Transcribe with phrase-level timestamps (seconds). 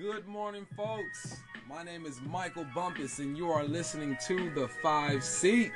[0.00, 1.40] Good morning, folks.
[1.68, 5.72] My name is Michael Bumpus, and you are listening to the Five Seat.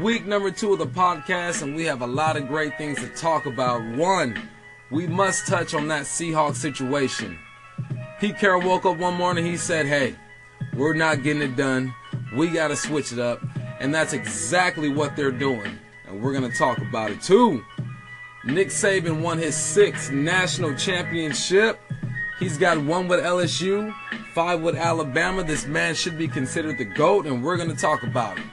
[0.00, 3.08] Week number two of the podcast, and we have a lot of great things to
[3.08, 3.82] talk about.
[3.96, 4.48] One,
[4.92, 7.36] we must touch on that Seahawks situation.
[8.20, 10.14] Pete Carroll woke up one morning, he said, Hey,
[10.76, 11.92] we're not getting it done.
[12.36, 13.42] We got to switch it up.
[13.80, 15.80] And that's exactly what they're doing.
[16.06, 17.20] And we're going to talk about it.
[17.20, 17.64] Two,
[18.44, 21.80] Nick Saban won his sixth national championship.
[22.38, 23.94] He's got one with LSU,
[24.32, 25.44] five with Alabama.
[25.44, 28.44] This man should be considered the GOAT, and we're going to talk about it.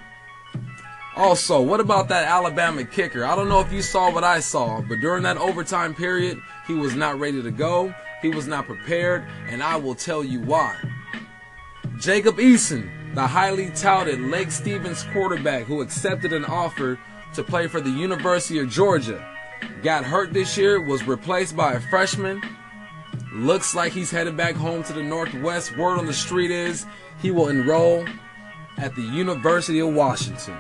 [1.16, 3.26] Also, what about that Alabama kicker?
[3.26, 6.74] I don't know if you saw what I saw, but during that overtime period, he
[6.74, 7.94] was not ready to go.
[8.22, 10.78] He was not prepared, and I will tell you why.
[12.00, 17.00] Jacob Eason, the highly touted Lake Stevens quarterback who accepted an offer
[17.34, 19.28] to play for the University of Georgia,
[19.84, 22.42] got hurt this year, was replaced by a freshman
[23.34, 25.78] Looks like he's headed back home to the Northwest.
[25.78, 26.86] Word on the street is
[27.22, 28.06] he will enroll
[28.78, 30.58] at the University of Washington.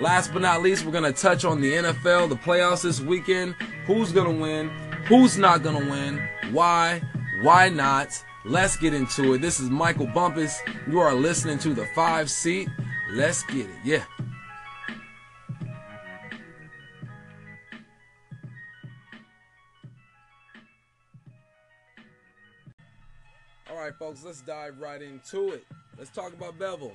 [0.00, 3.54] Last but not least, we're going to touch on the NFL, the playoffs this weekend.
[3.86, 4.68] Who's going to win?
[5.06, 6.28] Who's not going to win?
[6.52, 7.00] Why?
[7.42, 8.24] Why not?
[8.44, 9.40] Let's get into it.
[9.40, 10.60] This is Michael Bumpus.
[10.88, 12.68] You are listening to the five seat.
[13.10, 13.76] Let's get it.
[13.84, 14.04] Yeah.
[23.88, 25.64] Right, folks, let's dive right into it.
[25.96, 26.92] Let's talk about Bevell.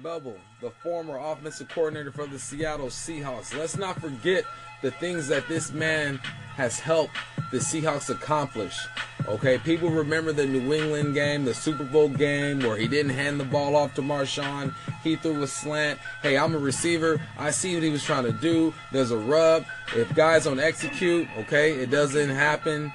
[0.00, 3.58] Bevell, the former offensive coordinator for the Seattle Seahawks.
[3.58, 4.44] Let's not forget
[4.80, 6.18] the things that this man
[6.54, 7.16] has helped
[7.50, 8.78] the Seahawks accomplish.
[9.26, 13.40] Okay, people remember the New England game, the Super Bowl game, where he didn't hand
[13.40, 14.72] the ball off to Marshawn.
[15.02, 15.98] He threw a slant.
[16.22, 17.20] Hey, I'm a receiver.
[17.36, 18.72] I see what he was trying to do.
[18.92, 19.64] There's a rub.
[19.96, 22.92] If guys don't execute, okay, it doesn't happen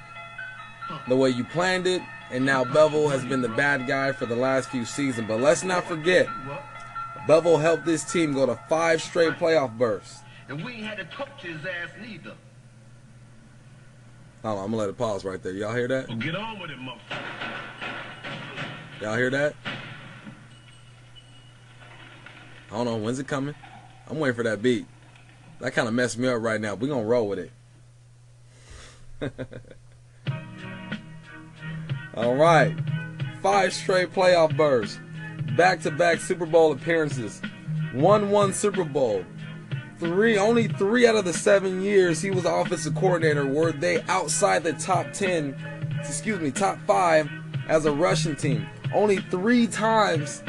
[1.06, 2.00] the way you planned it
[2.32, 5.28] and now Bevell has been the bad guy for the last few seasons.
[5.28, 6.26] But let's not forget,
[7.28, 10.20] Bevell helped this team go to five straight playoff berths.
[10.48, 12.34] And we ain't had to talk to his ass neither.
[14.42, 15.52] Hold on, I'm gonna let it pause right there.
[15.52, 16.08] Y'all hear that?
[16.08, 17.22] Well, get on with it, motherfucker.
[19.00, 19.54] Y'all hear that?
[22.70, 23.54] I don't know when's it coming.
[24.08, 24.86] I'm waiting for that beat.
[25.60, 26.74] That kind of messed me up right now.
[26.74, 27.52] We're gonna roll with it.
[32.14, 32.76] All right.
[33.42, 34.98] Five straight playoff berths.
[35.56, 37.40] Back to back Super Bowl appearances.
[37.94, 39.24] 1 1 Super Bowl.
[39.98, 44.64] Three, only three out of the seven years he was offensive coordinator were they outside
[44.64, 45.54] the top 10,
[46.00, 47.30] excuse me, top five
[47.68, 48.66] as a rushing team.
[48.92, 50.42] Only three times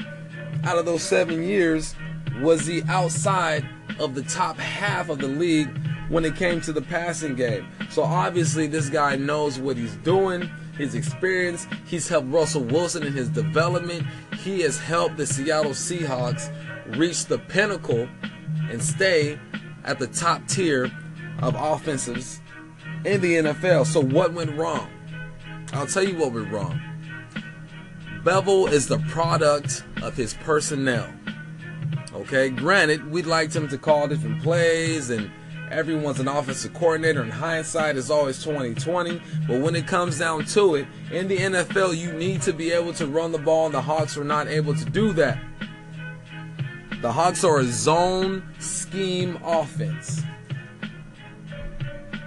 [0.63, 1.95] out of those seven years
[2.41, 3.67] was he outside
[3.99, 5.69] of the top half of the league
[6.09, 7.67] when it came to the passing game.
[7.89, 11.67] So obviously, this guy knows what he's doing his experience.
[11.85, 14.05] He's helped Russell Wilson in his development.
[14.39, 16.51] He has helped the Seattle Seahawks
[16.97, 18.07] reach the pinnacle
[18.69, 19.39] and stay
[19.83, 20.91] at the top tier
[21.39, 22.41] of offenses
[23.05, 23.85] in the NFL.
[23.85, 24.89] So, what went wrong?
[25.73, 26.79] I'll tell you what went wrong.
[28.23, 31.09] Bevell is the product of his personnel.
[32.13, 35.29] Okay, granted, we'd liked him to call different plays and
[35.71, 40.75] everyone's an offensive coordinator and hindsight is always 2020 but when it comes down to
[40.75, 43.81] it in the NFL you need to be able to run the ball and the
[43.81, 45.39] Hawks were not able to do that.
[47.01, 50.21] The Hawks are a zone scheme offense.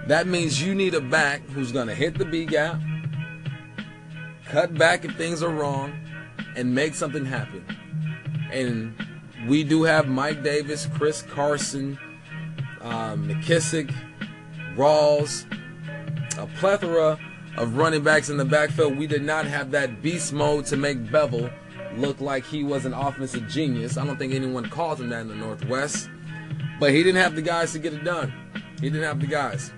[0.07, 2.79] That means you need a back who's going to hit the B gap
[4.47, 5.93] cut back if things are wrong
[6.55, 7.65] and make something happen.
[8.51, 8.95] And
[9.47, 11.99] we do have Mike Davis, Chris Carson,
[12.87, 13.93] um, McKissic,
[14.75, 15.45] Rawls,
[16.37, 17.19] a plethora
[17.57, 18.97] of running backs in the backfield.
[18.97, 21.51] We did not have that beast mode to make Bevell
[21.97, 23.97] look like he was an offensive genius.
[23.97, 26.09] I don't think anyone called him that in the Northwest.
[26.79, 28.31] But he didn't have the guys to get it done.
[28.79, 29.71] He didn't have the guys.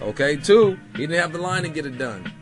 [0.00, 2.32] Okay, two, he didn't have the line to get it done.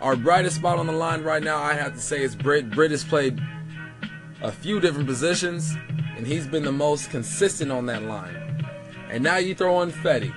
[0.00, 2.70] Our brightest spot on the line right now, I have to say, is Britt.
[2.70, 3.40] Britt has played
[4.40, 5.76] a few different positions,
[6.16, 8.51] and he's been the most consistent on that line.
[9.12, 10.34] And now you throw in Fetty.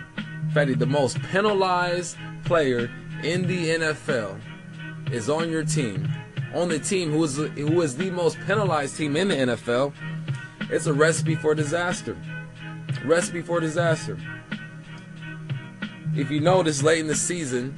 [0.52, 2.92] Fetty, the most penalized player
[3.24, 4.38] in the NFL,
[5.12, 6.12] is on your team.
[6.54, 9.94] On the team who is who is the most penalized team in the NFL.
[10.70, 12.18] It's a recipe for disaster.
[13.06, 14.18] Recipe for disaster.
[16.14, 17.78] If you notice late in the season,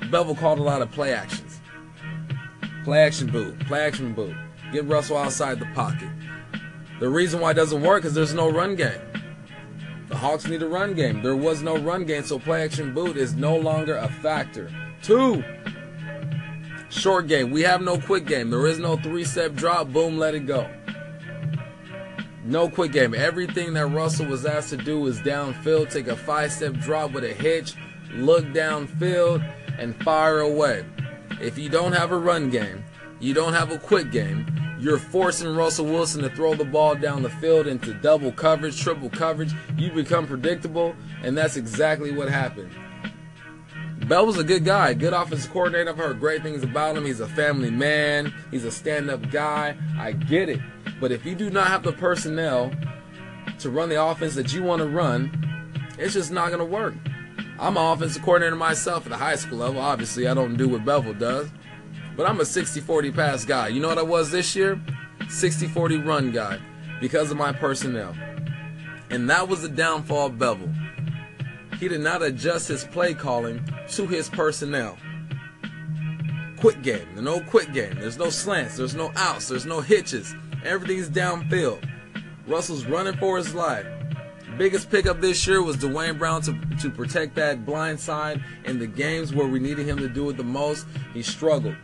[0.00, 1.60] Bevell called a lot of play actions.
[2.82, 4.34] Play action boot, play action boot.
[4.72, 6.08] Get Russell outside the pocket.
[6.98, 9.00] The reason why it doesn't work is there's no run game.
[10.08, 11.22] The Hawks need a run game.
[11.22, 14.70] There was no run game, so play action boot is no longer a factor.
[15.02, 15.42] Two,
[16.94, 17.50] Short game.
[17.50, 18.50] We have no quick game.
[18.50, 19.88] There is no three step drop.
[19.88, 20.70] Boom, let it go.
[22.44, 23.14] No quick game.
[23.14, 27.24] Everything that Russell was asked to do is downfield, take a five step drop with
[27.24, 27.74] a hitch,
[28.12, 29.44] look downfield,
[29.78, 30.84] and fire away.
[31.40, 32.84] If you don't have a run game,
[33.18, 34.46] you don't have a quick game,
[34.84, 39.08] you're forcing Russell Wilson to throw the ball down the field into double coverage, triple
[39.08, 39.50] coverage.
[39.78, 42.70] You become predictable, and that's exactly what happened.
[44.06, 45.88] Bell was a good guy, good offensive coordinator.
[45.88, 47.06] I've heard great things about him.
[47.06, 49.74] He's a family man, he's a stand up guy.
[49.98, 50.60] I get it.
[51.00, 52.70] But if you do not have the personnel
[53.60, 56.92] to run the offense that you want to run, it's just not going to work.
[57.58, 59.80] I'm an offensive coordinator myself at the high school level.
[59.80, 61.48] Obviously, I don't do what Bevell does.
[62.16, 63.68] But I'm a 60 40 pass guy.
[63.68, 64.80] You know what I was this year?
[65.28, 66.58] 60 40 run guy
[67.00, 68.14] because of my personnel.
[69.10, 70.72] And that was the downfall of Bevell.
[71.78, 74.96] He did not adjust his play calling to his personnel.
[76.58, 77.06] Quick game.
[77.12, 77.94] There's no quick game.
[77.96, 78.76] There's no slants.
[78.76, 79.48] There's no outs.
[79.48, 80.34] There's no hitches.
[80.64, 81.86] Everything's downfield.
[82.46, 83.86] Russell's running for his life.
[84.56, 88.86] Biggest pickup this year was Duane Brown to, to protect that blind side in the
[88.86, 90.86] games where we needed him to do it the most.
[91.12, 91.76] He struggled.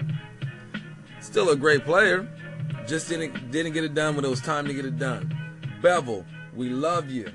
[1.20, 2.28] Still a great player.
[2.86, 5.36] Just didn't didn't get it done when it was time to get it done.
[5.82, 6.24] Bevell,
[6.54, 7.30] we love you.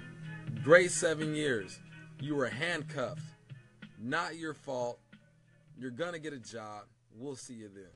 [0.63, 1.79] Great seven years.
[2.19, 3.21] You were handcuffed.
[4.01, 4.99] Not your fault.
[5.77, 6.83] You're gonna get a job.
[7.17, 7.85] We'll see you then.